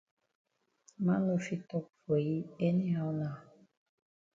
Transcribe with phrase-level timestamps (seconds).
[1.05, 3.37] Man no fit tok for yi any how now.